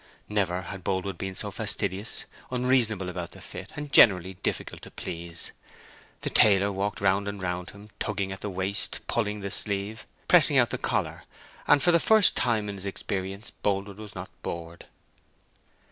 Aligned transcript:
Never 0.27 0.61
had 0.63 0.83
Boldwood 0.83 1.19
been 1.19 1.35
so 1.35 1.51
fastidious, 1.51 2.25
unreasonable 2.49 3.07
about 3.07 3.33
the 3.33 3.39
fit, 3.39 3.69
and 3.75 3.93
generally 3.93 4.33
difficult 4.33 4.81
to 4.81 4.89
please. 4.89 5.51
The 6.21 6.31
tailor 6.31 6.71
walked 6.71 7.01
round 7.01 7.27
and 7.27 7.39
round 7.39 7.69
him, 7.69 7.91
tugged 7.99 8.31
at 8.31 8.41
the 8.41 8.49
waist, 8.49 9.01
pulled 9.05 9.43
the 9.43 9.51
sleeve, 9.51 10.07
pressed 10.27 10.51
out 10.53 10.71
the 10.71 10.79
collar, 10.79 11.25
and 11.67 11.83
for 11.83 11.91
the 11.91 11.99
first 11.99 12.35
time 12.35 12.67
in 12.67 12.77
his 12.77 12.85
experience 12.85 13.51
Boldwood 13.51 13.97
was 13.97 14.15
not 14.15 14.31
bored. 14.41 14.87